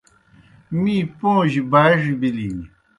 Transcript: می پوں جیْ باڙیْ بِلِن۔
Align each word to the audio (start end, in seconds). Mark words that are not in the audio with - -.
می 0.79 0.95
پوں 1.17 1.39
جیْ 1.51 1.61
باڙیْ 1.71 2.11
بِلِن۔ 2.19 2.57